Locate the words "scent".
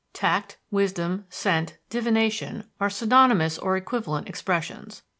1.29-1.77